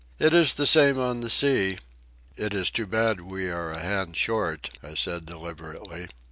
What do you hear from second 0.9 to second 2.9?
on the sea." "It's too